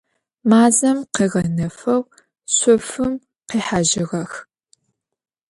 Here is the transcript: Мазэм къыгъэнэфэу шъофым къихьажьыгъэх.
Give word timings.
Мазэм 0.49 0.99
къыгъэнэфэу 1.15 2.01
шъофым 2.55 3.13
къихьажьыгъэх. 3.49 4.31